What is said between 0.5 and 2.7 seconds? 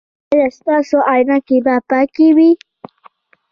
ستاسو عینکې به پاکې وي؟